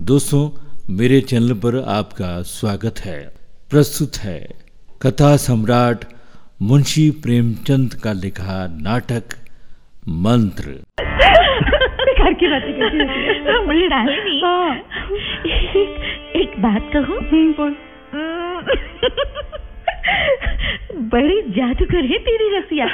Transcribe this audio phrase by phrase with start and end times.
[0.00, 0.60] दोस्तों
[0.96, 3.34] मेरे चैनल पर आपका स्वागत है।
[3.70, 4.48] प्रस्तुत है
[5.02, 6.04] कथा सम्राट
[6.62, 9.22] मुंशी प्रेमचंद का लिखा नाटक
[10.08, 10.64] मंत्र।
[12.18, 14.76] घर की बातें। मुझे नहीं। हाँ।
[16.36, 17.18] एक, बात कहूँ?
[17.18, 17.76] हम्म,
[21.08, 22.86] बड़ी जादूगर है तेरी रसिया।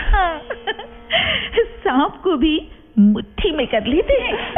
[1.64, 4.54] सांप को भी मुट्ठी में कर लेते हैं।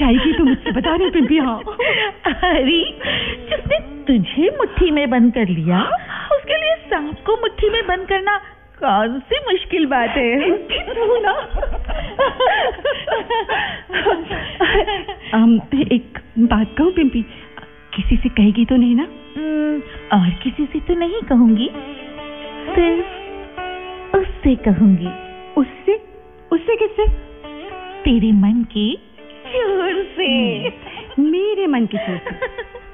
[0.00, 1.58] जाएगी तो मुझसे बता रहे पिंपी हाँ।
[2.26, 2.98] अरे
[3.50, 5.82] जिसने तुझे मुट्ठी में बंद कर लिया
[6.36, 8.38] उसके लिए सांप को मुट्ठी में बंद करना
[8.78, 10.50] कौन सी मुश्किल बात है?
[10.58, 11.32] तू ना।
[15.92, 17.22] एक बात कहूँ पिंपी
[17.96, 19.06] किसी से कहेगी तो नहीं ना?
[19.36, 19.82] हम्म,
[20.18, 21.70] और किसी से तो नहीं कहूँगी।
[22.74, 25.08] सिर्फ़ उससे कहूँगी।
[25.60, 26.00] उससे?
[26.52, 27.33] उससे किससे?
[28.04, 28.86] तेरे मन के
[29.52, 30.28] चोर से।
[31.20, 32.34] मेरे मन की चोर से।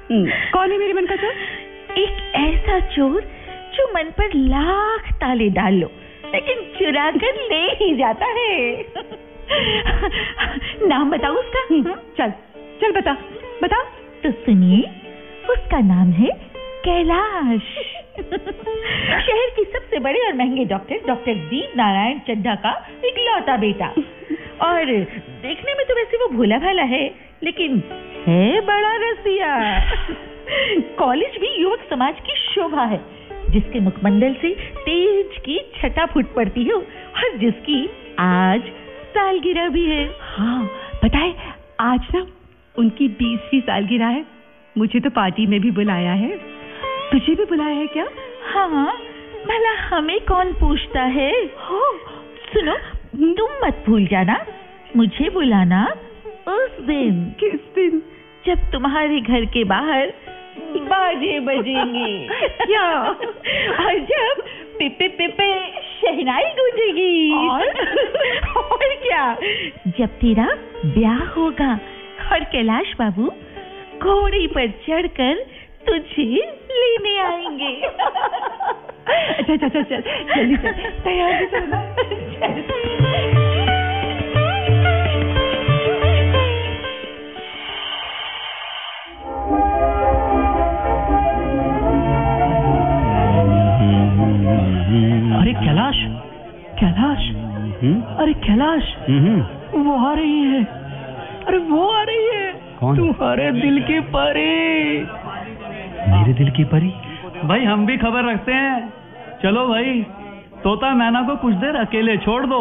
[0.09, 3.21] हम्म, कौन है मेरे मन का चोर एक ऐसा चोर
[3.75, 5.89] जो मन पर लाख ताले डाल लो
[6.33, 8.51] लेकिन चुरा कर ले ही जाता है।
[10.87, 12.31] नाम बताओ उसका। हम्म, चल
[12.81, 13.13] चल बता
[13.63, 13.83] बता
[14.23, 14.81] तो सुनिए
[15.49, 16.29] उसका नाम है
[16.85, 17.61] कैलाश।
[19.25, 22.71] शहर के सबसे बड़े और महँगे डॉक्टर डॉक्टर दीप नारायण चड्ढा का
[23.05, 23.93] इकलौता बेटा।
[24.61, 27.03] और देखने में तो वैसे वो भोला भाला है
[27.43, 27.81] लेकिन
[28.27, 29.55] है बड़ा रसिया।
[30.97, 32.99] कॉलेज भी युवक समाज की शोभा है
[33.49, 37.79] जिसके मुखमंडल से तेज की छटा फूट पड़ती है और जिसकी
[38.19, 38.69] आज
[39.13, 40.63] सालगिरह भी है। हाँ
[41.03, 41.33] बताए
[41.79, 42.25] आज ना
[42.75, 44.25] उनकी बीसवीं सालगिरह है।
[44.75, 46.29] मुझे तो पार्टी में भी बुलाया है।
[47.11, 48.05] तुझे भी बुलाया है क्या?
[48.53, 48.85] हाँ
[49.47, 51.31] भला हमें कौन पूछता है?
[51.61, 51.81] हो
[52.53, 52.75] सुनो
[53.15, 54.45] तुम मत भूल जाना
[54.97, 55.95] मुझे बुलाना
[56.47, 58.01] उस दिन। किस दिन?
[58.45, 60.13] जब तुम्हारे घर के बाहर
[60.59, 62.27] बाजे बजेंगे।
[62.65, 63.03] क्या?
[63.85, 64.43] और जब
[64.79, 67.67] पिपे पिपे शहनाई गूंजेगी। और?
[68.57, 69.37] और क्या?
[69.87, 70.47] जब तेरा
[70.85, 71.79] ब्याह होगा।
[72.31, 73.27] और कैलाश बाबू
[73.99, 75.45] घोड़े पर चढ़कर
[75.87, 76.25] तुझे
[76.71, 77.73] लेने आएँगे।
[79.11, 80.01] अच्छा अच्छा अच्छा चल
[80.35, 80.71] जल्दी चल।
[81.03, 81.31] तैयार
[95.41, 95.97] अरे कैलाश
[96.79, 97.23] कैलाश
[98.21, 98.89] अरे कैलाश
[99.75, 100.63] वो आ रही है।
[101.47, 102.95] अरे वो आ रही है। कौन?
[102.97, 104.51] तुम्हारे दिल के परी।
[106.07, 106.91] मेरे दिल की परी।
[107.47, 108.93] भाई हम भी खबर रखते हैं।
[109.43, 110.01] चलो भाई
[110.63, 112.59] तोता मैना को कुछ देर अकेले छोड़ दो।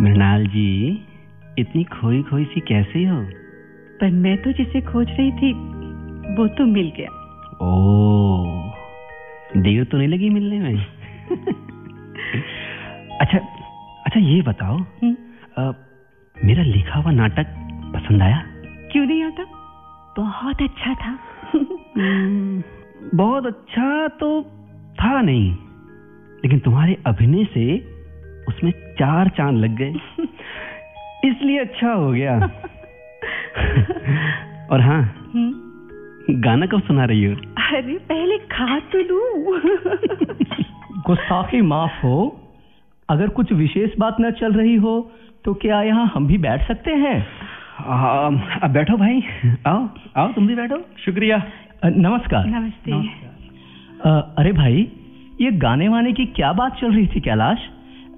[0.00, 0.68] मृणाल जी
[1.58, 3.20] इतनी खोई खोई सी कैसी हो?
[4.00, 5.52] पर मैं तो जिसे खोज रही थी
[6.36, 7.08] वो तो मिल गया।
[7.62, 7.70] ओ
[9.56, 10.84] देर तो नहीं लगी मिलने में।
[13.20, 13.38] अच्छा
[14.06, 15.16] अच्छा ये बताओ। हम्म,
[15.58, 15.72] अ,
[16.44, 17.46] मेरा लिखा हुआ नाटक
[17.94, 18.44] पसंद आया?
[18.92, 19.44] क्यों नहीं आता?
[20.16, 21.18] बहुत अच्छा था।
[21.54, 22.62] हम्म,
[23.14, 24.42] बहुत अच्छा तो
[25.02, 25.56] था नहीं
[26.44, 27.78] लेकिन तुम्हारे अभिनय से
[28.48, 29.90] उसमें चार चाँद लग गए।
[31.24, 32.36] इसलिए अच्छा हो गया।
[34.70, 37.36] और हाँ हम्म, गाना कब सुना रही हो?
[37.36, 39.20] अरे पहले खा तो लू।
[41.06, 42.39] गुस्ताखी माफ़ हो।
[43.10, 45.12] अगर कुछ विशेष बात न चल रही हो
[45.44, 47.26] तो क्या यहाँ हम भी बैठ सकते हैं?
[47.86, 48.26] आ,
[48.62, 49.22] अब बैठो भाई।
[49.66, 51.42] आओ आओ तुम भी बैठो। शुक्रिया।
[51.84, 52.92] नमस्कार। नमस्ते।
[54.04, 54.92] अ, अरे भाई
[55.40, 57.58] ये गाने वाने की क्या बात चल रही थी कैलाश?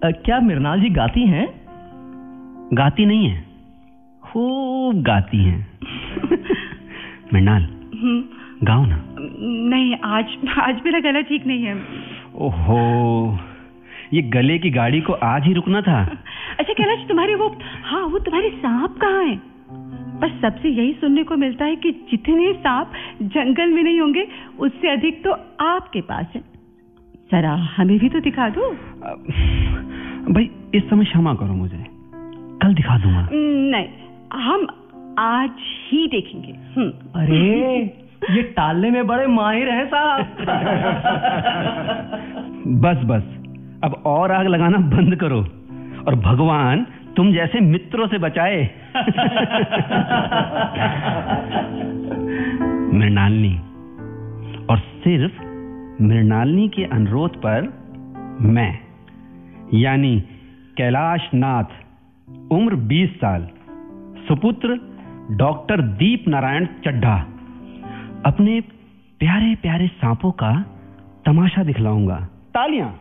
[0.04, 1.48] क्या मृणाल जी गाती हैं?
[2.72, 3.44] गाती नहीं है।
[4.22, 5.66] खूब गाती हैं।
[7.34, 7.62] मृणाल
[8.02, 8.24] हम्म,
[8.66, 9.02] गाओ ना।
[9.76, 10.26] नहीं आज
[10.60, 11.74] आज मेरा गला ठीक नहीं है।
[12.34, 13.38] ओहो।
[14.12, 16.02] ये गले की गाड़ी को आज ही रुकना था।
[16.58, 19.40] अच्छा कैलाश तुम्हारे वो हाँ वो तुम्हारे सांप कहाँ है?
[20.20, 22.92] बस सबसे यही सुनने को मिलता है कि जितने सांप
[23.22, 24.28] जंगल में नहीं होंगे
[24.58, 26.42] उससे अधिक तो आपके पास है।
[27.32, 28.70] जरा हमें भी तो दिखा दो।
[30.32, 31.86] भाई इस समय क्षमा करो मुझे।
[32.62, 33.86] कल दिखा दूँगा। नहीं
[34.32, 34.66] हम
[35.18, 37.82] आज ही देखेंगे। हम्म, अरे
[38.30, 40.22] ये टालने में बड़े माहिर हैं साहब।
[42.66, 43.41] बस बस।
[43.84, 45.40] अब और आग लगाना बंद करो।
[46.08, 46.86] और भगवान
[47.16, 48.70] तुम जैसे मित्रों से बचाए।
[52.98, 53.58] मृणालिनी।
[54.70, 55.42] और सिर्फ़
[56.02, 57.82] मृणालिनी के अनुरोध पर
[58.40, 58.78] मैं
[59.74, 60.20] यानी
[60.76, 61.64] कैलाश नाथ
[62.52, 63.48] उम्र 20 साल
[64.28, 64.80] सुपुत्र
[65.30, 67.26] डॉक्टर दीप नारायण चड्ढा
[68.26, 68.60] अपने
[69.18, 70.64] प्यारे प्यारे सांपों का
[71.26, 72.16] तमाशा दिखलाऊँगा।
[72.54, 72.98] तालियाँ।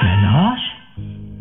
[0.00, 0.62] कैलाश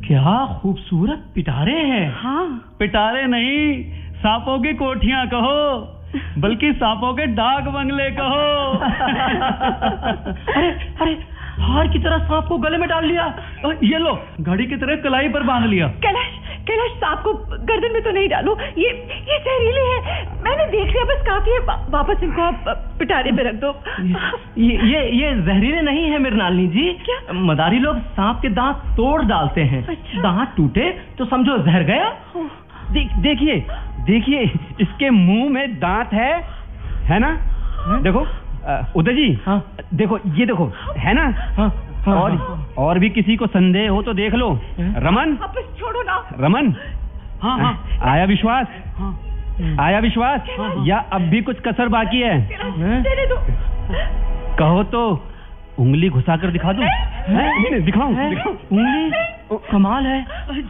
[0.07, 3.83] क्या खूबसूरत पिटारे हैं। हाँ। पिटारे नहीं
[4.15, 5.91] सांपों की कोठियाँ कहो
[6.37, 8.45] बल्कि सांपों के डाक बंगले कहो।
[10.57, 10.67] अरे
[11.01, 13.25] अरे हार की तरह सांप को गले में डाल लिया।
[13.83, 17.33] ये लो घड़ी की तरह कलाई पर बाँध लिया। कैलाश कैलाश सांप को
[17.65, 18.89] गर्दन में तो नहीं डालो। ये
[19.29, 23.43] ये जहरीले है। मैंने देख लिया बस काफ़ी है। वा, वापस इनको आप पिटारे पे
[23.43, 23.73] रख दो।
[24.59, 27.17] ये ये ये जहरीले नहीं है मृणालिनी जी। क्या?
[27.33, 32.09] मदारी लोग सांप के दांत तोड़ डालते हैं। अच्छा। दांत टूटे तो समझो जहर गया।
[32.91, 33.55] देख देखिए
[34.05, 34.41] देखिए
[34.81, 36.33] इसके मुँह में दांत है।
[37.05, 37.31] है ना?
[38.03, 38.25] देखो
[38.99, 39.59] उदय जी हाँ।
[39.93, 40.65] देखो ये देखो
[40.97, 41.23] है ना?
[41.57, 41.69] हाँ,
[42.05, 44.49] हाँ, और हाँ। और भी किसी को संदेह हो तो देख लो।
[44.79, 45.35] रमन?
[45.79, 46.73] छोड़ो ना। रमन?
[47.41, 48.67] हाँ हाँ। आया विश्वास?
[48.97, 49.13] हाँ।
[49.81, 50.47] आया विश्वास?
[50.87, 52.35] या अब भी कुछ कसर बाकी है?
[54.59, 55.01] कहो तो
[55.79, 56.83] उंगली घुसा कर दिखा दूँ?
[56.83, 57.83] हैं?
[57.85, 58.13] दिखाऊँ?
[58.71, 59.23] उंगली?
[59.71, 60.21] कमाल है।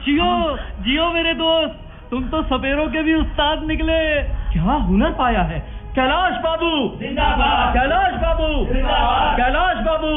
[0.06, 1.82] जियो जियो मेरे दोस्त
[2.12, 4.00] तुम तो सपेरों के भी उस्ताद निकले।
[4.54, 5.60] क्या हुनर पाया है?
[5.96, 6.70] कैलाश बाबू।
[7.00, 10.10] जिंदाबाद। कैलाश बाबू। जिंदाबाद। कैलाश बाबू।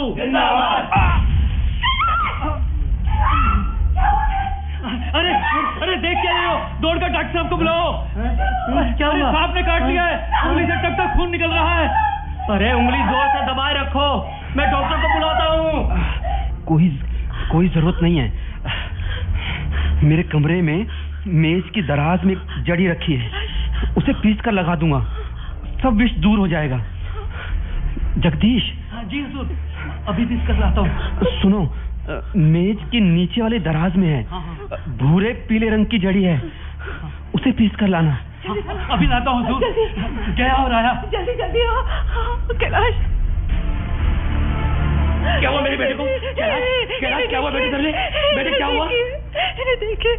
[5.19, 5.35] अरे
[5.83, 6.57] अरे देख क्या रहे हो?
[6.81, 9.31] दौड़कर डॉक्टर साहब को बुलाओ। क्या अरे हुआ?
[9.33, 11.87] सांप ने काट लिया है। उंगली से टक टक खून निकल रहा है।
[12.51, 14.09] अरे उंगली ज़ोर से दबाए रखो।
[14.57, 16.89] मैं डॉक्टर को बुलाता हूँ। कोई
[17.53, 18.27] कोई ज़रूरत नहीं है।
[20.03, 20.87] मेरे कमरे में
[21.27, 22.35] मेज की दराज में
[22.67, 23.47] जड़ी रखी है।
[23.97, 25.01] उसे पीस कर लगा दूँगा।
[25.83, 26.79] सब विष दूर हो जाएगा।
[28.19, 29.51] जगदीश। हाँ, जी हजूर।
[30.09, 30.91] अभी भी इसका लाता हूँ।
[31.41, 31.61] सुनो
[32.37, 36.43] मेज के नीचे वाले दराज में है। अ, भूरे पीले रंग की जड़ी है।
[37.35, 38.19] उसे पीस कर लाना।
[38.91, 42.95] अभी लाता हूँ हजूर। गया और आया। जल्दी जल्दी आओ। हाँ, कैलाश।
[45.41, 46.05] क्या हुआ मेरे बेटे को?
[46.05, 47.93] कैलाश कैलाश क्या हुआ बेटे तेरे
[48.37, 48.89] बेटे क्या हुआ?
[49.81, 50.17] देखिए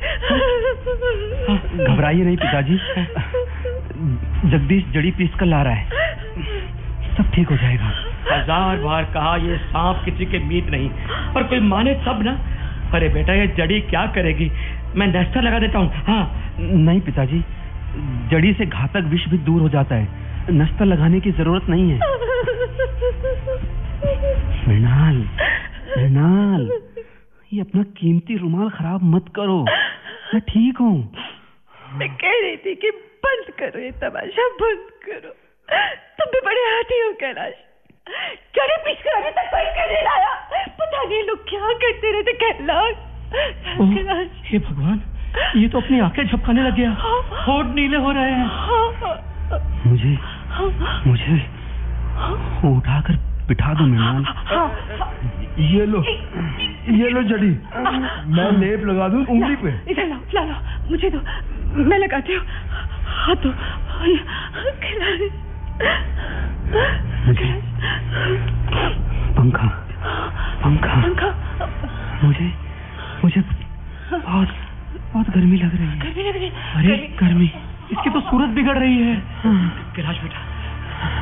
[1.86, 2.80] घबराइए नहीं पिताजी।
[4.46, 5.86] जगदीश जड़ी पीस कर ला रहा है।
[7.18, 7.92] सब ठीक हो जाएगा।
[8.32, 10.90] हज़ार बार कहा ये सांप किसी के मीत नहीं।
[11.34, 12.34] पर कोई माने तब ना।
[12.96, 14.52] अरे बेटा ये जड़ी क्या करेगी?
[14.96, 17.44] मैं नेस्टर लगा देता हूँ। हाँ। नहीं पिताजी
[18.32, 21.98] जड़ी से घातक विष भी दूर हो जाता है। नस्तर लगाने की ज़रूरत नहीं है।
[24.68, 25.18] मृणाल
[25.98, 26.70] मृणाल
[27.52, 29.60] ये अपना कीमती रुमाल खराब मत करो।
[30.34, 30.98] मैं ठीक हूँ।
[31.94, 32.92] मैं कह रही थी कि
[33.24, 35.32] बंद करो ये तमाशा बंद करो।
[36.20, 37.54] तुम भी बड़े हाथी हो कैलाश।
[38.56, 38.76] चढ़े
[39.10, 40.34] अभी तक कोई क्यों नहीं लाया।
[40.80, 42.96] पता नहीं लोग क्या करते रहते कैलाश।
[43.80, 45.02] कैलाश। हे भगवान
[45.56, 46.92] ये तो अपनी आँखें झपकाने लग गया।
[47.48, 48.48] होठ नीले हो रहे हैं।
[49.86, 50.14] मुझे
[51.08, 51.36] मुझे
[52.70, 53.16] उठाकर
[53.48, 54.24] बिठा दो मृणाल
[55.66, 56.04] ये लो
[56.98, 57.54] ये लो जड़ी।
[58.36, 60.56] मैं लेप लगा दूँ उंगली पे। इधर लाओ ला लो
[60.90, 61.20] मुझे दो।
[61.84, 62.44] मैं लगाती हूँ।
[63.36, 63.54] दो
[64.84, 65.20] कैलाश
[67.28, 67.62] मुझे
[69.34, 69.68] पंखा।
[70.64, 71.30] पंखा। पंखा।
[72.24, 72.54] मुझे
[73.24, 73.42] मुझे
[74.12, 74.48] बहुत
[75.14, 77.58] बहुत गर्मी लग रही है। गर्मी लग रही है। अरे गर्मी-
[77.92, 79.24] इसकी तो सूरत बिगड़ रही है।
[79.96, 80.40] कैलाश बेटा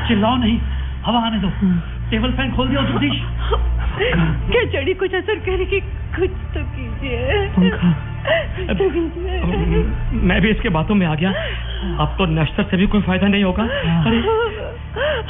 [0.08, 0.60] चिल्लाओ नहीं।
[1.06, 1.50] हवा आने दो।
[2.12, 3.22] टेबल फ़ैन खोल दिया जगदीश।
[4.52, 8.07] क्या जड़ी कुछ असर करेगी कुछ तो कीजिए। पंखा। तो
[10.28, 11.30] मैं भी इसके बातों में आ गया।
[12.00, 14.18] अब तो नश्तर से भी कोई फ़ायदा नहीं होगा। अरे।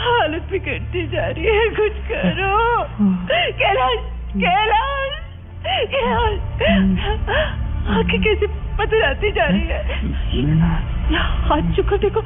[0.02, 2.84] हालत बिगड़ती जा रही है कुछ करो।
[3.52, 3.98] कैलाश
[4.38, 5.10] कैलाश
[5.94, 6.34] कैलाश।
[7.88, 8.48] आँखें कैसे
[8.80, 9.82] पतराती जा रही है?
[11.48, 12.22] हाथ चुकर देखो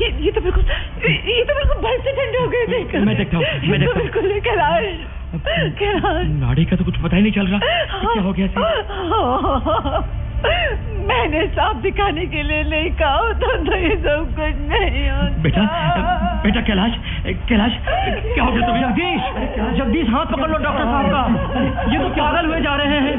[0.00, 0.64] ये ये तो बिल्कुल
[1.04, 4.40] ये तो बिल्कुल से ठंडे हो गए देख मैं देखता हूँ, मैं देखता हूँ। बिल्कुल
[4.40, 4.84] कैलाश
[5.78, 7.58] कैलाश। नाड़ी का तो कुछ पता ही नहीं चल रहा
[8.12, 8.46] क्या हो गया?
[11.08, 15.62] मैंने सांप दिखाने के लिए नहीं कहा होता तो ये सब कुछ नहीं होता। बेटा
[16.44, 16.92] बेटा कैलाश
[17.48, 19.22] कैलाश क्या हो गया तुम्हें जगदीश
[19.78, 21.22] जगदीश हाथ पकड़ लो डॉक्टर साहब का।
[21.92, 23.14] ये तो पागल हुए जा रहे हैं?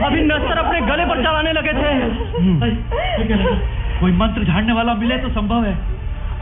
[0.00, 1.90] अभी नस्तर अपने गले पर चलाने लगे थे।
[4.00, 5.76] कोई मंत्र झाड़ने वाला मिले तो संभव है।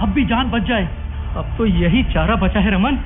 [0.01, 0.89] अब भी जान बच जाए।
[1.37, 2.97] अब तो यही चारा बचा है रमन।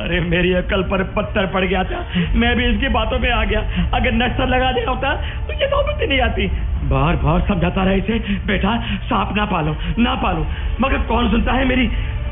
[0.00, 3.60] अरे, मेरी अकल पर पत्थर पड़ गया था। मैं भी इसकी बातों में आ गया।
[3.94, 5.14] अगर नक्सल लगा दिया होता
[5.46, 6.46] तो ये नौबत ही नहीं आती।
[6.88, 10.46] बार बार समझाता रहे इसे, बेटा, सांप ना पालो ना पालो।
[10.80, 11.86] मगर कौन सुनता है मेरी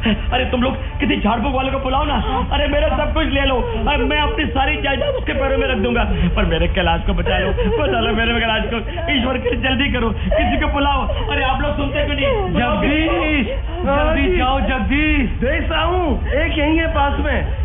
[0.04, 3.56] अरे तुम लोग किसी झाड़फूक वाले को बुलाओ ना। अरे मेरा सब कुछ ले लो।
[3.88, 6.04] अरे मैं अपनी सारी जायदाद उसके पैरों में रख दूँगा।
[6.36, 8.78] पर मेरे कैलाश को बचा लो। बचा लो मेरे कैलाश को।
[9.12, 12.54] ईश्वर के जल्दी करो। किसी को बुलाओ। अरे आप लोग सुनते क्यों नहीं?
[12.54, 13.46] जगदीश
[13.84, 17.63] जल्दी जाओ जगदीश। देख हूँ एक यही है पास में।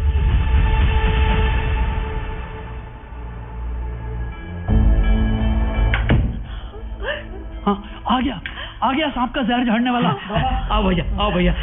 [8.84, 10.10] आ गया सांप का जहर झाड़ने वाला।
[10.74, 11.54] आओ भैया आओ भैया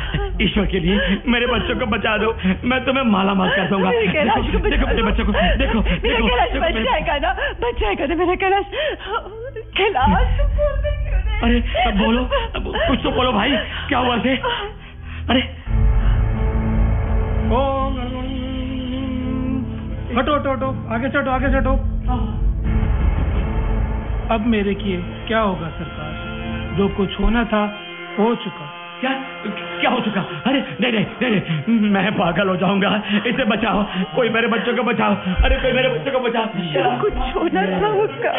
[0.43, 2.33] ईश्वर के लिए मेरे बच्चों को बचा दो।
[2.73, 5.83] मैं तुम्हें माला माल कर दूँगा। देखो मेरे बच्चों को देखो मेरा देखो
[6.27, 6.89] कैलाश देखो, बच मेरे-
[8.37, 8.67] कैलाश
[9.79, 10.41] कैलाश?
[11.45, 12.29] अरे अब बोलो
[12.89, 13.57] कुछ तो बोलो भाई
[13.89, 14.37] क्या हुआ थे
[15.31, 15.41] अरे।
[20.19, 21.73] हटो हटो हटो आगे चटो आगे चटो
[24.35, 24.97] अब मेरे किए
[25.29, 26.26] क्या होगा सरकार?
[26.77, 27.81] जो कुछ होना था
[28.19, 29.11] हो चुका। क्या?
[29.81, 30.21] क्या हो चुका?
[30.47, 33.83] अरे नहीं नहीं नहीं नहीं मैं पागल हो जाऊँगा। इसे बचाओ।
[34.17, 35.15] कोई मेरे बच्चों को बचाओ।
[35.45, 38.33] अरे कोई मेरे बच्चों को बचाओ। जो कुछ होना था वो क्या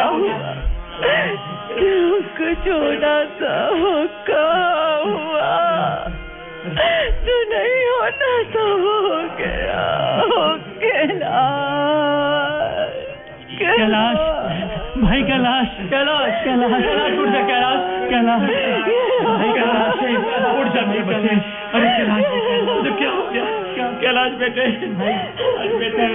[1.78, 3.92] जो कुछ होना था वो
[4.26, 4.46] क्या
[5.04, 5.52] हुआ।
[7.26, 9.84] जो नहीं होना था वो हो गया।
[10.22, 11.38] हो कैलाश।
[13.58, 14.67] कैलाश।
[15.02, 18.40] भाई कैलाश कैलाश कैलाश कैलाश उठ जा कैलाश कैलाश।
[19.26, 19.94] भाई कैलाश
[20.60, 21.34] उठ जा मेरे बच्चे।
[21.74, 22.24] अरे कैलाश
[22.84, 23.44] तो क्या हो गया?
[24.00, 25.12] कैलाश बेटे। भाई।
[25.78, 26.06] बेटे।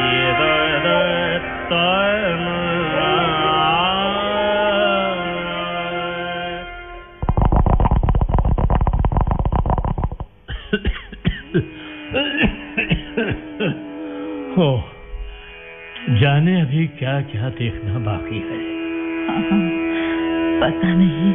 [0.00, 2.48] ये दर्द हो
[16.40, 18.58] जाने अभी क्या क्या देखना बाकी है।
[20.60, 21.32] पता नहीं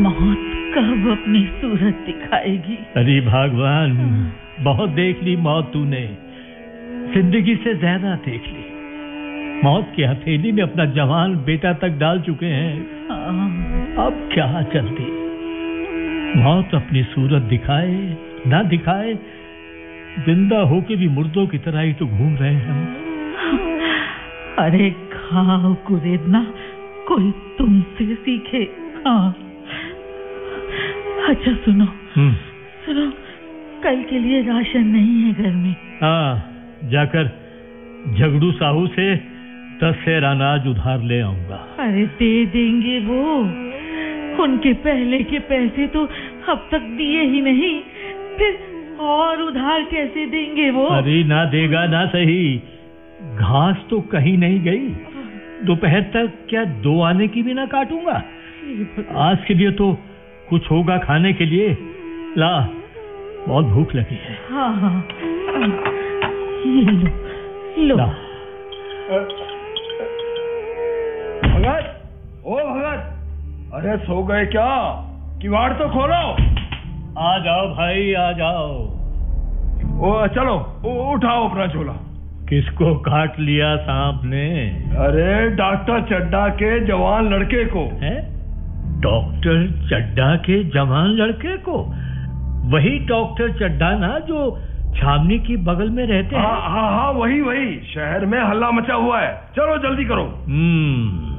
[0.00, 3.92] मौत कब अपनी सूरत दिखाएगी। अरे भगवान
[4.60, 6.00] बहुत देख ली मौत तूने।
[7.14, 8.64] ज़िंदगी से ज़्यादा देख ली।
[9.64, 12.74] मौत की हथेली में अपना जवान बेटा तक डाल चुके हैं।
[13.10, 13.46] हाँ,
[14.06, 15.12] अब क्या चलती
[16.40, 17.94] मौत अपनी सूरत दिखाए
[18.46, 19.14] ना दिखाए
[20.26, 23.03] ज़िंदा होके भी मुर्दों की तरह ही तो घूम रहे हैं हम।
[24.58, 26.46] अरे खाओ कुरेदना
[27.08, 28.58] कोई तुमसे सीखे।
[29.06, 29.30] हाँ।
[31.28, 31.84] अच्छा सुनो।
[32.14, 32.32] हम्म,
[32.86, 33.10] सुनो
[33.84, 36.50] कल के लिए राशन नहीं है घर में। हाँ
[36.84, 37.24] जाकर
[38.18, 39.14] झगड़ू साहू से
[39.82, 43.38] दस शेर अनाज उधार ले आऊँगा। अरे दे देंगे वो।
[44.42, 46.04] उनके पहले के पैसे तो
[46.48, 47.80] अब तक दिए ही नहीं।
[48.38, 48.58] फिर
[49.00, 50.86] और उधार कैसे देंगे वो?
[50.86, 52.62] अरे ना देगा ना सही।
[53.24, 54.88] घास तो कहीं नहीं गई।
[55.66, 58.22] दोपहर तक क्या दो आने की भी ना काटूँगा?
[59.20, 59.92] आज के लिए तो
[60.50, 61.76] कुछ होगा खाने के लिए।
[62.38, 62.52] ला
[63.48, 64.94] बहुत भूख लगी है। हाँ हाँ।
[67.78, 68.06] लो लो
[71.48, 71.84] भगत
[72.46, 73.00] ओ भगत
[73.74, 74.70] अरे सो गए क्या?
[75.42, 76.24] किवाड़ तो खोलो।
[77.20, 78.70] आ जाओ भाई आ जाओ।
[80.00, 80.56] ओ चलो
[81.12, 81.92] उठाओ अपना झोला।
[82.54, 84.50] किसको काट लिया सांप ने?
[84.96, 88.34] अरे डॉक्टर चड्डा के जवान लड़के को। हैं?
[89.00, 91.72] डॉक्टर चड्डा के जवान लड़के को?
[92.70, 94.62] वही डॉक्टर चड्डा ना जो
[94.96, 96.44] छावनी की बगल में रहते हाँ?
[96.44, 101.34] हैं हाँ हाँ वही वही। शहर में हल्ला मचा हुआ है। चलो जल्दी करो। हम्म।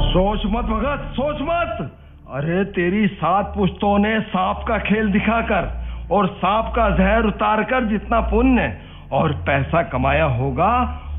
[0.00, 1.92] सोच मत भगत सोच मत।
[2.32, 5.80] अरे तेरी सात पुश्तों ने सांप का खेल दिखाकर
[6.10, 10.72] और सांप का जहर उतार कर जितना पुण्य और पैसा कमाया होगा,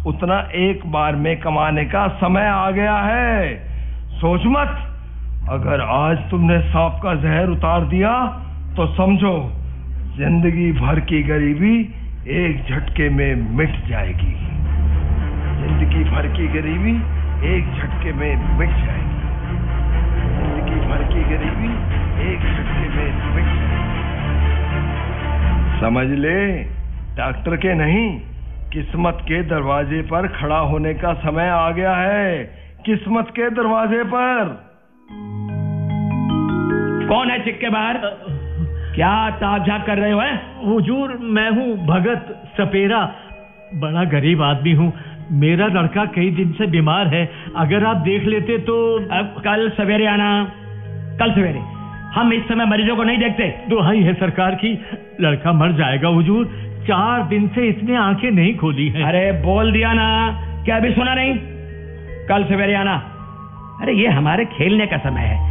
[0.07, 3.55] उतना एक बार में कमाने का समय आ गया है।
[4.15, 4.87] सोच मत।
[5.49, 8.13] अगर आज तुमने सांप का जहर उतार दिया
[8.77, 9.33] तो समझो,
[10.17, 11.75] ज़िंदगी भर की गरीबी
[12.31, 14.33] एक झटके में मिट जाएगी।
[15.61, 16.95] ज़िंदगी भर की गरीबी
[17.47, 19.19] एक झटके में मिट जाएगी।
[20.33, 21.71] ज़िंदगी भर की गरीबी
[22.27, 23.99] एक झटके में मिट जाएगी।
[25.81, 26.70] समझ ले?
[27.17, 28.19] डॉक्टर के नहीं
[28.73, 32.43] किस्मत के दरवाजे पर खड़ा होने का समय आ गया है।
[32.85, 34.63] किस्मत के दरवाजे पर।
[37.09, 37.97] कौन है चिक्के बाहर?
[38.95, 40.65] क्या ताक झाक कर रहे हो हैं?
[40.65, 43.11] हुजूर मैं हूँ भगत सपेरा।
[43.75, 44.93] बड़ा गरीब आदमी हूँ।
[45.31, 50.07] मेरा लड़का कई दिन से बीमार है। अगर आप देख लेते तो अब कल सवेरे
[50.07, 50.51] आना।
[51.19, 51.59] कल सवेरे।
[52.19, 54.85] हम इस समय मरीजों को नहीं देखते। दुहाई है सरकार की।
[55.21, 59.93] लड़का मर जाएगा हुजूर। चार दिन से इसने आँखें नहीं खोली हैं। अरे बोल दिया
[59.93, 60.05] ना।
[60.65, 61.33] क्या अभी सुना नहीं?
[62.27, 62.95] कल सवेरे आना।
[63.81, 65.49] अरे ये हमारे खेलने का समय है।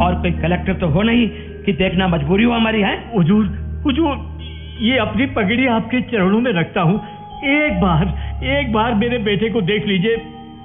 [0.00, 1.28] और कोई कलेक्टर तो हो नहीं
[1.64, 3.12] कि देखना मजबूरी हो हमारी है?
[3.16, 3.46] हुजूर
[3.84, 4.30] हुजूर
[4.80, 6.96] ये अपनी पगड़ी आपके चरणों में रखता हूँ।
[7.44, 10.16] एक बार एक बार मेरे बेटे को देख लीजिए।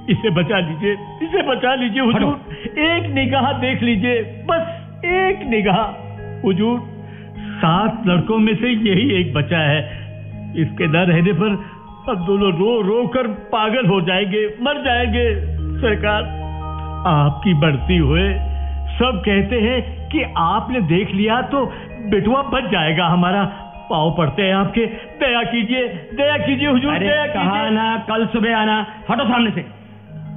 [0.09, 6.79] इसे बचा लीजिए इसे बचा लीजिए हुजूर। एक निगाह देख लीजिए बस एक निगाह। हुजूर
[7.57, 9.96] सात लड़कों में से यही एक बचा है।
[10.57, 11.57] इसके न रहने पर
[12.09, 15.25] अब दोनों रो रो कर पागल हो जाएँगे मर जाएँगे
[15.81, 16.35] सरकार।
[17.07, 18.27] आपकी बढ़ती हुए
[18.97, 21.65] सब कहते हैं कि आपने देख लिया तो
[22.11, 23.43] बेटुआ बच जाएगा हमारा।
[23.89, 24.85] पाव पड़ते हैं आपके।
[25.19, 29.65] दया कीजिए दया कीजिए हुजूर अरे दया कहा ना कल सुबह आना। हटो सामने से।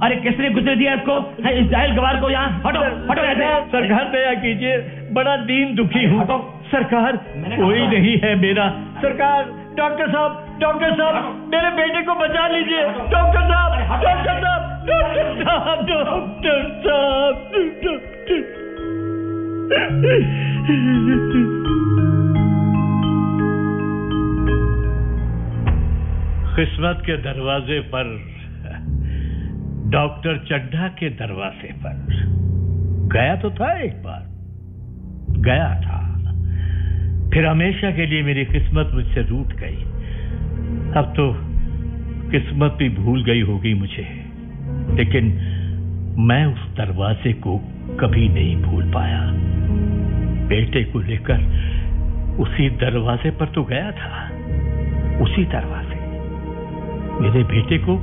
[0.03, 1.15] अरे किसने गुजर दिया इसको?
[1.45, 2.79] है, इस जाहिल गवार को यहाँ। हटो
[3.11, 3.23] हटो
[3.71, 4.77] सरकार दया कीजिए।
[5.13, 6.25] बड़ा दीन दुखी हूँ।
[6.71, 8.69] सरकार कोई नहीं है मेरा।
[9.01, 9.43] सरकार
[9.77, 13.73] डॉक्टर साहब डॉक्टर साहब, मेरे बेटे को बचा लीजिए। डॉक्टर साहब
[14.03, 17.47] डॉक्टर साहब डॉक्टर साहब डॉक्टर साहब
[26.55, 28.03] किस्मत के दरवाजे पर,
[29.91, 32.05] डॉक्टर चड्ढा के दरवाजे पर।
[33.13, 34.21] गया तो था एक बार।
[35.41, 36.00] गया था।
[37.33, 39.83] फिर हमेशा के लिए मेरी किस्मत मुझसे रूठ गई।
[40.97, 41.33] अब तो
[42.31, 44.25] किस्मत भी भूल गई होगी मुझे।
[44.95, 45.25] लेकिन
[46.19, 47.57] मैं उस दरवाजे को
[47.99, 49.31] कभी नहीं भूल पाया।
[50.47, 51.37] बेटे को लेकर
[52.39, 54.25] उसी दरवाजे पर तो गया था।
[55.23, 56.01] उसी दरवाजे।
[57.21, 57.95] मेरे बेटे को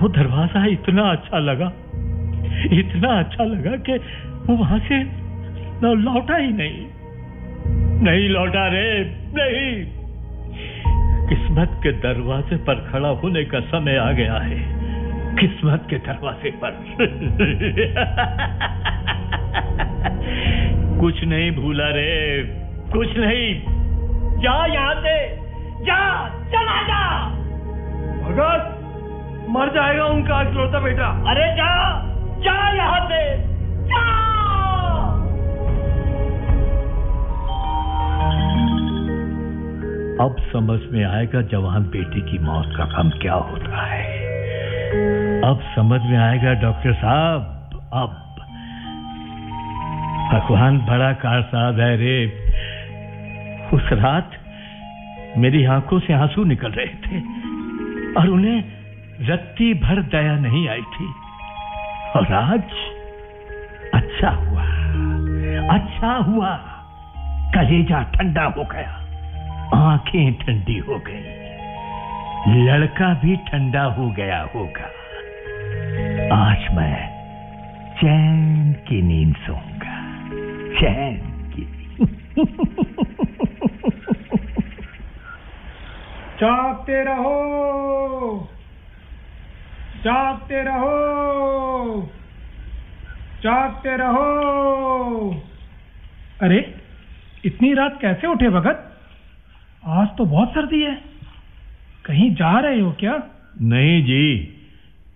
[0.00, 1.72] वो दरवाज़ा इतना अच्छा लगा,
[2.72, 3.92] इतना अच्छा लगा कि
[4.46, 5.02] वो वहाँ से
[5.94, 6.86] लौटा ही नहीं।
[8.02, 9.86] नहीं लौटा रे नहीं।
[11.28, 14.74] किस्मत के दरवाजे पर खड़ा होने का समय आ गया है।
[15.36, 16.96] किस्मत के दरवाजे पर।
[21.00, 22.44] कुछ नहीं भूला रे
[22.92, 23.62] कुछ नहीं।
[24.40, 25.36] जा यहाँ से
[25.84, 27.28] जा चला जा।
[28.28, 28.78] भगत
[29.50, 32.13] मर जाएगा उनका इकलौता बेटा। अरे जा।
[40.24, 44.18] अब समझ में आएगा जवान बेटे की मौत का गम क्या होता है।
[45.40, 48.20] अब समझ में आएगा डॉक्टर साहब, अब।
[50.32, 52.26] भगवान बड़ा कारसाज है रे।
[53.74, 54.30] उस रात
[55.38, 57.20] मेरी आँखों से आँसू निकल रहे थे
[58.12, 58.64] और उन्हें
[59.20, 61.12] रत्ती भर दया नहीं आई थी।
[62.16, 62.62] और आज
[63.94, 64.64] अच्छा हुआ
[65.78, 66.56] अच्छा हुआ।
[67.54, 69.03] कलेजा ठंडा हो गया।
[69.72, 71.44] आँखें ठंडी हो गई।
[72.64, 74.84] लड़का भी ठंडा हो गया होगा।
[76.36, 77.14] आज मैं
[77.96, 80.28] चैन की नींद सोऊँगा।
[80.80, 81.16] चैन
[81.54, 81.64] की
[86.40, 88.48] जागते रहो।
[90.04, 92.10] जागते रहो।
[93.42, 94.24] जागते रहो।
[96.42, 96.74] अरे
[97.44, 98.93] इतनी रात कैसे उठे भगत?
[99.94, 100.94] आज तो बहुत सर्दी है।
[102.04, 103.22] कहीं जा रहे हो क्या?
[103.62, 104.54] नहीं जी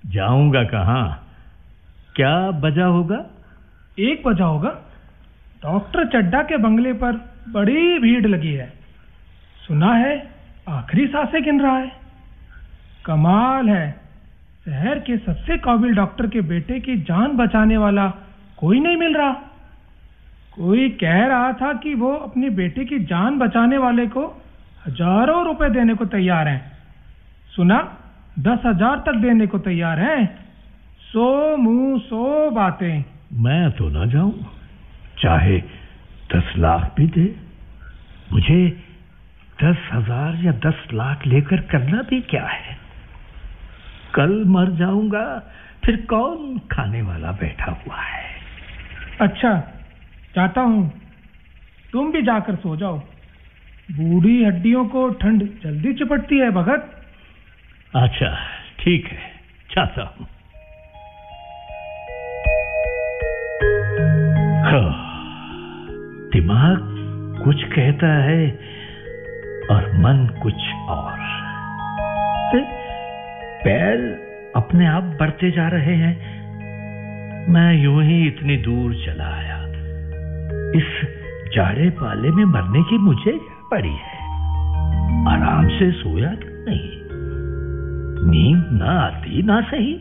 [0.07, 1.29] जाऊँगा कहाँ?
[2.17, 3.27] क्या वजह होगा?
[3.99, 4.71] एक बजा होगा।
[5.63, 7.13] डॉक्टर चड्डा के बंगले पर
[7.49, 8.73] बड़ी भीड़ लगी है।
[9.67, 10.31] सुना है
[10.69, 11.93] आखिरी साँसें गिन रहा है।
[13.05, 14.01] कमाल है।
[14.65, 18.13] शहर के सबसे काबिल डॉक्टर के बेटे की जान बचाने वाला
[18.57, 19.33] कोई नहीं मिल रहा।
[20.57, 24.43] कोई कह रहा था कि वो अपने बेटे की जान बचाने वाले को
[24.89, 26.61] हज़ारों रुपए देने को तैयार हैं।
[27.57, 27.79] सुना?
[28.39, 30.47] दस हज़ार तक देने को तैयार हैं।
[31.01, 34.33] सो मुँह सो बातें। मैं तो ना जाऊँ।
[35.23, 35.59] चाहे
[36.35, 37.25] दस लाख भी दे।
[38.33, 38.69] मुझे
[39.65, 42.77] दस हज़ार या दस लाख लेकर करना भी क्या है?
[44.15, 45.27] कल मर जाऊँगा
[45.85, 48.25] फिर कौन खाने वाला बैठा हुआ है?
[49.21, 49.55] अच्छा
[50.35, 50.91] जाता हूँ।
[51.93, 53.03] तुम भी जाकर सो जाओ।
[53.91, 56.91] बूढ़ी हड्डियों को ठंड जल्दी चिपटती है भगत।
[57.97, 58.37] अच्छा
[58.81, 59.19] ठीक है
[59.75, 60.27] चाहता हूँ।
[64.65, 64.91] हाँ,
[66.33, 66.79] दिमाग
[67.45, 68.51] कुछ कहता है
[69.71, 71.19] और मन कुछ और।
[73.65, 73.99] पैर
[74.57, 76.15] अपने आप बढ़ते जा रहे हैं।
[77.49, 79.57] मैं यूँ ही इतनी दूर चला आया।
[80.77, 81.18] इस
[81.55, 84.19] जाड़े पाले में मरने की मुझे पड़ी है।
[85.29, 86.91] आराम से सोया क्यों नहीं।
[88.31, 89.95] नींद ना आती, ना सही।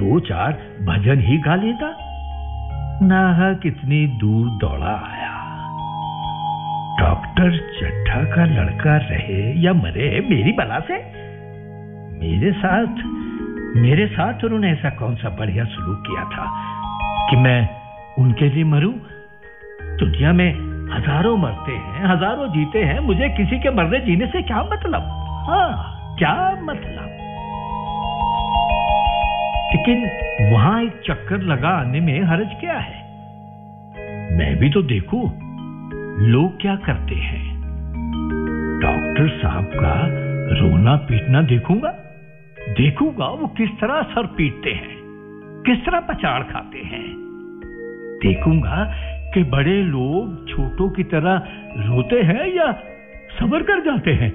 [0.00, 1.96] दो चार भजन ही गा लेता।
[3.02, 5.34] ना कितनी दूर दौड़ा आया।
[7.00, 10.94] डॉक्टर चड्ढा का लड़का रहे या मरे, मेरी बला से?
[12.20, 12.86] मेरे साथ
[13.76, 16.44] मेरे साथ उन्होंने ऐसा कौन सा बढ़िया सलूक किया था
[17.30, 17.68] कि मैं
[18.18, 18.92] उनके लिए मरूं?
[19.98, 20.50] दुनिया में
[20.90, 25.02] हज़ारों मरते हैं, हज़ारों जीते हैं, मुझे किसी के मरने जीने से क्या मतलब?
[25.48, 27.10] हाँ क्या मतलब?
[29.72, 30.04] लेकिन
[30.52, 33.02] वहाँ एक चक्कर लगा आने में हर्ज क्या है?
[34.36, 35.22] मैं भी तो देखूँ,
[36.20, 37.42] लोग क्या करते हैं?
[38.80, 39.94] डॉक्टर साहब का
[40.60, 41.90] रोना पीटना देखूँगा?
[42.70, 44.96] देखूँगा वो किस तरह सर पीटते हैं,
[45.66, 47.06] किस तरह पचाड़ खाते हैं।
[48.22, 48.84] देखूँगा
[49.34, 51.42] कि बड़े लोग छोटों की तरह
[51.76, 52.72] रोते हैं या
[53.38, 54.32] सबर कर जाते हैं?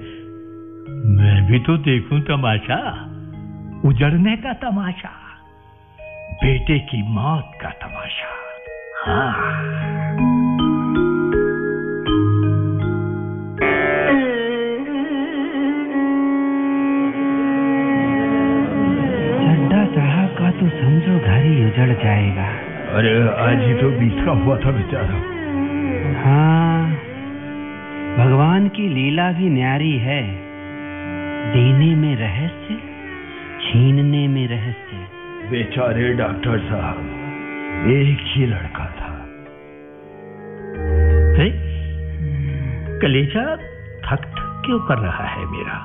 [1.16, 2.80] मैं भी तो देखूँ तमाशा,
[3.84, 5.12] उजड़ने का तमाशा,
[6.34, 8.30] बेटे की मौत का तमाशा।
[9.04, 9.32] हाँ।
[19.44, 22.59] चड्डा साहब का तो समझो घर ही उजड़ जाएगा।
[22.90, 25.14] अरे आज ही तो बीच का हुआ था बेचारा।
[26.24, 26.92] हाँ
[28.16, 30.22] भगवान की लीला भी न्यारी है।
[31.52, 32.74] देने में रहस्य
[33.60, 34.96] छीनने में रहस्य।
[35.50, 36.98] बेचारे डॉक्टर साहब
[37.90, 39.12] एक ही लड़का था।
[41.42, 41.50] है?
[43.00, 45.78] कलेजा थक थक क्यों कर रहा है मेरा?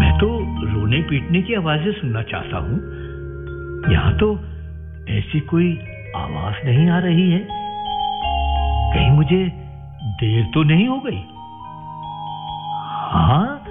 [0.00, 0.26] मैं तो
[0.72, 2.80] रोने पीटने की आवाज़ें सुनना चाहता हूँ।
[3.92, 4.40] यहाँ तो
[5.10, 5.78] ऐसी कोई
[6.16, 7.38] आवाज़ नहीं आ रही है?
[8.94, 9.52] कहीं मुझे
[10.04, 11.24] देर तो नहीं हो गई?
[13.12, 13.64] हाँ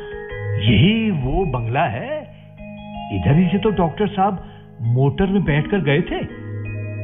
[0.59, 2.21] यही वो बंगला है।
[3.13, 4.43] इधर ही से तो डॉक्टर साहब
[4.81, 6.19] मोटर में बैठकर गए थे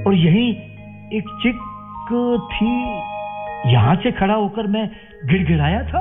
[0.04, 0.50] और यही
[1.18, 1.56] एक चिक
[2.54, 3.00] थी।
[3.72, 4.90] यहाँ से खड़ा होकर मैं
[5.26, 6.00] गिड़गिड़ाया था।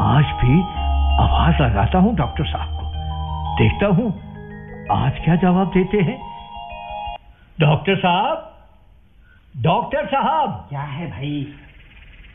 [0.00, 0.60] आज भी
[1.22, 2.86] आवाज़ लगाता हूँ डॉक्टर साहब को।
[3.56, 4.12] देखता हूँ
[4.92, 6.29] आज क्या जवाब देते हैं।
[7.60, 8.58] डॉक्टर साहब?
[9.56, 10.66] डॉक्टर साहब!
[10.68, 11.54] क्या है भाई?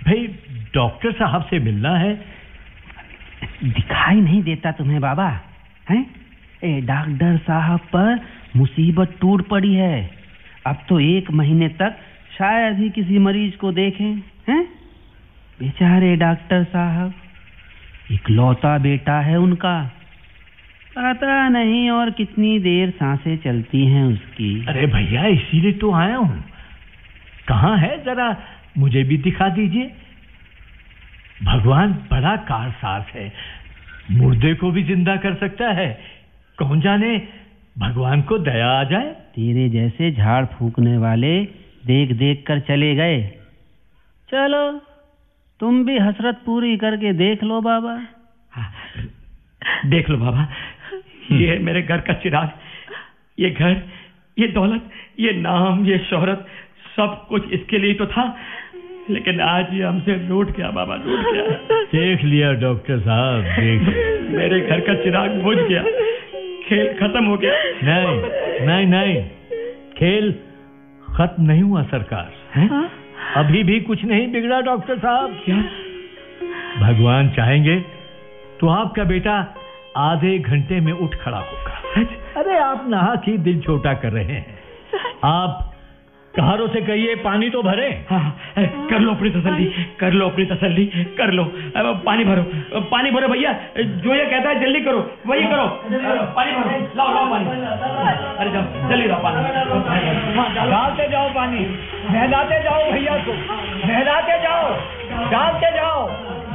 [0.06, 0.28] भाई
[0.74, 2.26] डॉक्टर साहब से मिलना है।
[3.64, 5.30] दिखाई नहीं देता तुम्हें बाबा
[5.90, 6.16] हैं?
[6.64, 8.20] ए डॉक्टर साहब पर
[8.56, 10.12] मुसीबत टूट पड़ी है।
[10.68, 11.98] अब तो एक महीने तक
[12.38, 14.16] शायद ही किसी मरीज़ को देखें
[14.50, 14.66] हैं?
[15.60, 17.14] बेचारे डॉक्टर साहब
[18.12, 19.92] इकलौता बेटा है उनका।
[20.97, 26.43] पता नहीं और कितनी देर साँसें चलती हैं उसकी। अरे भैया इसीलिए तो आया हूँ।
[27.47, 28.03] कहाँ है?
[28.03, 28.38] जरा
[28.77, 29.95] मुझे भी दिखा दीजिए।
[31.43, 33.34] भगवान बड़ा कार कारसाज है।
[34.12, 35.99] मुर्दे को भी ज़िंदा कर सकता है।
[36.58, 37.27] कौन जाने
[37.79, 39.12] भगवान को दया आ जाए?
[39.12, 41.41] तेरे जैसे झाड़ फूकने वाले
[41.86, 43.21] देख देख कर चले गए।
[44.29, 44.71] चलो
[45.60, 47.99] तुम भी हसरत पूरी करके देख लो बाबा।
[49.86, 50.47] देख लो बाबा।
[51.32, 52.50] ये है मेरे घर का चिराग।
[53.40, 53.82] ये घर
[54.38, 56.46] ये दौलत ये नाम ये शोहरत
[56.96, 58.36] सब कुछ इसके लिए तो था।
[59.10, 63.82] लेकिन आज ये हमसे लूट गया बाबा लूट गया। देख लिया डॉक्टर साहब देख
[64.32, 65.84] मेरे घर का चिराग बुझ गया।
[66.64, 69.24] खेल खत्म हो गया। नहीं नहीं नहीं।
[69.98, 70.32] खेल
[71.08, 72.68] खत्म नहीं हुआ सरकार। है?
[73.36, 75.56] अभी भी कुछ नहीं बिगड़ा डॉक्टर साहब। क्या?
[76.80, 77.76] भगवान चाहेंगे
[78.60, 79.42] तो आपका बेटा
[79.97, 82.01] आधे घंटे में उठ खड़ा होगा।
[82.38, 84.58] अरे आप नहा की दिल छोटा कर रहे हैं।
[85.25, 85.71] आप
[86.34, 88.55] कहारों से कहिए पानी तो भरे। हाँ
[88.89, 89.65] कर लो अपनी तसल्ली
[89.99, 90.86] कर लो अपनी तसल्ली
[91.17, 91.43] कर लो।
[92.05, 95.67] पानी भरो पानी भरो भैया। जो ये कहता है जल्दी करो वही करो।
[96.36, 99.38] पानी भरो लाओ लाओ पानी। अरे जाओ जल्दी लाओ पानी।
[100.71, 101.65] डालते जाओ पानी।
[102.12, 103.34] नहलाते जाओ भैया को।
[103.88, 104.69] नहलाते जाओ।
[105.31, 106.08] डालते जाओ।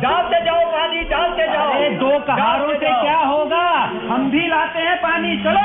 [0.02, 2.89] डालते जाओ पानी डालते जाओ। दो कहारों से
[4.30, 5.60] हम भी लाते हैं पानी चलो।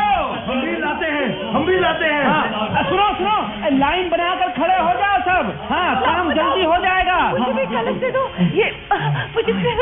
[0.46, 3.36] हम भी लाते हैं हम भी लाते हैं। हाँ, सुनो सुनो
[3.78, 8.24] लाइन बनाकर खड़े हो जाओ सब। हाँ काम जल्दी हो जाएगा। मुझे भी दो
[8.58, 8.72] ये
[9.36, 9.76] मुझे फिर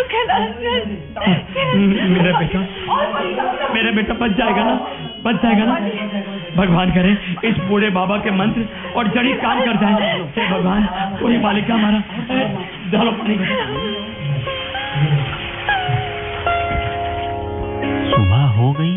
[2.09, 2.59] मेरा बेटा
[3.73, 4.75] मेरा बेटा बच जाएगा ना
[5.23, 5.75] बच जाएगा ना।
[6.55, 7.17] भगवान करे
[7.49, 8.67] इस बूढ़े बाबा के मंत्र
[8.97, 10.19] और जड़ी काम कर जाए।
[10.49, 10.81] भगवान
[11.21, 11.99] कोई मालिक हमारा
[12.91, 13.11] डालो
[18.13, 18.93] सुबह हो गई।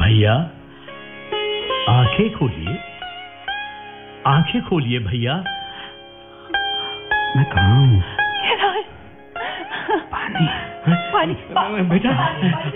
[0.00, 0.32] भैया
[1.90, 2.76] आँखें खोलिए।
[4.26, 5.34] आँखें खोलिए भैया।
[7.36, 8.02] मैं कहा हूँ?
[10.12, 12.10] पानी। पानी। बेटा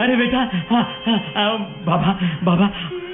[0.05, 0.39] अरे बेटा
[0.71, 2.71] हाँ, हाँ, बाबा बाबा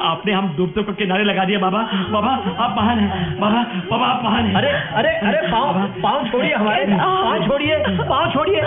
[0.06, 2.30] आपने हम डूबते को किनारे लगा दिया बाबा बाबा
[2.64, 4.70] आप महान हैं बाबा बाबा आप महान हैं। अरे
[5.00, 8.60] अरे अरे पाँव पाँव छोड़िए हमारे पाँव छोड़िए पाँव छोड़िए।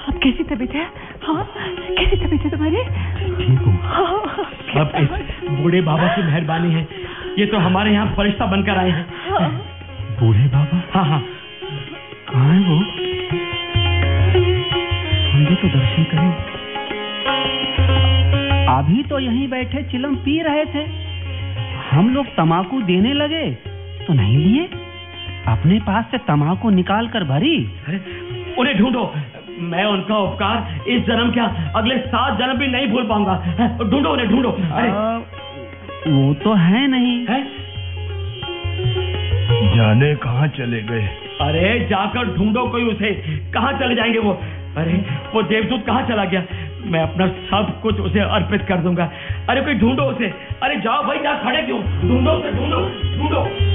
[0.00, 0.86] आप कैसी तबीयत है?
[1.22, 1.44] हाँ?
[1.98, 2.76] कैसी तबीयत है तुम्हारी?
[3.36, 4.22] ठीक हूँ। हाँ,
[4.76, 5.08] अब इस
[5.50, 6.88] बूढ़े बाबा की मेहरबानी है।
[7.38, 9.06] ये तो हमारे यहाँ फरिश्ता बनकर आए हैं।
[10.20, 10.82] बूढ़े बाबा?
[10.94, 11.20] हाँ हाँ।
[12.30, 12.76] कहाँ है वो।
[15.30, 16.30] हम भी तो दर्शन करें।
[18.76, 20.84] अभी तो यहीं बैठे चिलम पी रहे थे।
[21.90, 23.50] हम लोग तमाकू देने लगे
[24.06, 24.64] तो नहीं लिए?
[25.48, 27.56] अपने पास से तमाकू निकाल कर भरी।
[27.88, 28.00] अरे
[28.58, 29.14] उन्हें ढूंढो।
[29.60, 33.34] मैं उनका उपकार इस जन्म क्या अगले सात जन्म भी नहीं भूल पाऊँगा।
[33.90, 34.90] ढूंढो उन्हें ढूंढो। अरे।
[36.10, 37.42] वो तो है नहीं। है?
[39.76, 41.02] जाने कहाँ चले गए?
[41.40, 43.14] अरे जाकर ढूंढो कोई उसे।
[43.54, 44.32] कहाँ चले जाएँगे वो?
[44.76, 46.44] अरे वो देवदूत कहाँ चला गया?
[46.84, 49.10] मैं अपना सब कुछ उसे अर्पित कर दूँगा।
[49.48, 51.80] अरे कोई ढूंढो उसे। अरे जाओ भाई जा खड़े क्यों?
[51.80, 52.80] ढूंढो उसे ढूंढो
[53.18, 53.69] ढूंढो।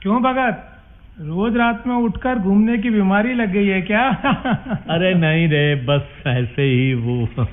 [0.03, 0.73] क्यों भगत?
[1.21, 4.11] रोज रात में उठकर घूमने की बीमारी लग गई है क्या?
[4.91, 7.47] अरे नहीं रे बस ऐसे ही वो।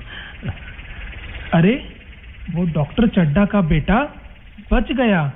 [1.54, 1.96] अरे
[2.54, 4.08] वो डॉक्टर चड्डा का बेटा
[4.72, 5.32] बच गया।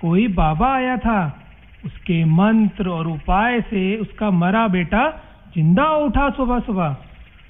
[0.00, 1.42] कोई बाबा आया था।
[1.84, 5.10] उसके मंत्र और उपाय से उसका मरा बेटा
[5.54, 6.96] ज़िंदा उठा सुबह सुबह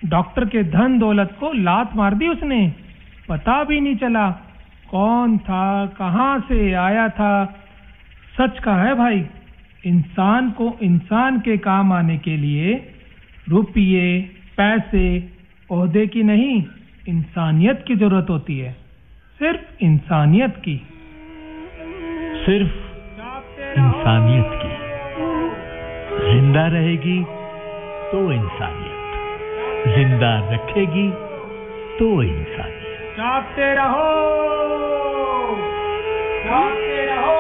[0.05, 2.73] डॉक्टर के धन दौलत को लात मार दी उसने।
[3.29, 4.46] पता भी नहीं चला।
[4.91, 7.45] कौन था, कहाँ से आया था?
[8.37, 9.25] सच का है भाई,
[9.87, 12.75] इंसान को इंसान के काम आने के लिए
[13.49, 14.19] रुपये,
[14.57, 15.05] पैसे
[15.71, 16.63] ओहदे की नहीं,
[17.09, 18.73] इंसानियत की ज़रूरत होती है,
[19.41, 20.77] सिर्फ़ इंसानियत की।
[22.47, 22.75] सिर्फ़
[23.79, 24.75] इंसानियत की।
[26.27, 27.23] ज़िंदा रहेगी
[28.13, 31.11] तो इंसानियत, ज़िंदा रखेगी
[31.99, 32.76] तो इंसानियत।
[33.17, 34.09] जागते रहो।
[36.45, 37.37] जागते रहो।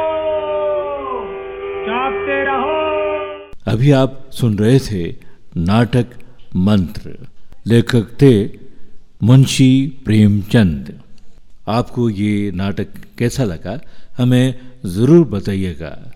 [1.87, 2.77] जागते रहो।
[3.73, 5.15] अभी आप सुन रहे थे
[5.57, 6.07] नाटक
[6.57, 7.27] मंत्र।
[7.67, 8.47] लेखक थे
[9.23, 11.01] मुंशी प्रेमचंद।
[11.69, 13.81] आपको ये नाटक कैसा लगा,
[14.19, 14.55] हमें
[14.87, 16.13] ज़रूर बताइएगा।